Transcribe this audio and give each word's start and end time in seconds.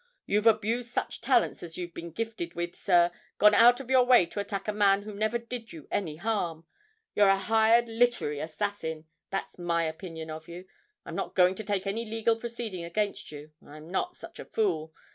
You've 0.25 0.47
abused 0.47 0.89
such 0.89 1.21
talents 1.21 1.61
as 1.61 1.77
you've 1.77 1.93
been 1.93 2.09
gifted 2.09 2.55
with, 2.55 2.73
sir; 2.75 3.11
gone 3.37 3.53
out 3.53 3.79
of 3.79 3.91
your 3.91 4.03
way 4.03 4.25
to 4.25 4.39
attack 4.39 4.67
a 4.67 4.73
man 4.73 5.03
who 5.03 5.13
never 5.13 5.37
did 5.37 5.73
you 5.73 5.87
any 5.91 6.15
harm. 6.15 6.65
You're 7.13 7.29
a 7.29 7.37
hired 7.37 7.87
literary 7.87 8.39
assassin 8.39 9.05
that's 9.29 9.59
my 9.59 9.83
opinion 9.83 10.31
of 10.31 10.47
you! 10.47 10.65
I'm 11.05 11.13
not 11.15 11.35
going 11.35 11.53
to 11.53 11.63
take 11.63 11.85
any 11.85 12.03
legal 12.03 12.35
proceeding 12.35 12.83
against 12.83 13.31
you 13.31 13.51
I'm 13.63 13.91
not 13.91 14.15
such 14.15 14.39
a 14.39 14.45
fool. 14.45 14.91